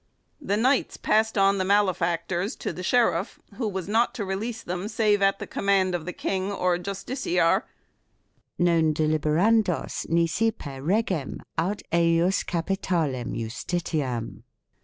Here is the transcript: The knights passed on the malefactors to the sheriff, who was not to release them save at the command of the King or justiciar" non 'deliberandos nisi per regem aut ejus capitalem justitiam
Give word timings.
The 0.41 0.57
knights 0.57 0.97
passed 0.97 1.37
on 1.37 1.59
the 1.59 1.63
malefactors 1.63 2.55
to 2.55 2.73
the 2.73 2.81
sheriff, 2.81 3.39
who 3.57 3.67
was 3.67 3.87
not 3.87 4.15
to 4.15 4.25
release 4.25 4.63
them 4.63 4.87
save 4.87 5.21
at 5.21 5.37
the 5.37 5.45
command 5.45 5.93
of 5.93 6.05
the 6.05 6.11
King 6.11 6.51
or 6.51 6.79
justiciar" 6.79 7.65
non 8.67 8.95
'deliberandos 8.95 10.09
nisi 10.09 10.49
per 10.49 10.81
regem 10.81 11.37
aut 11.59 11.83
ejus 11.91 12.41
capitalem 12.43 13.33
justitiam 13.35 14.41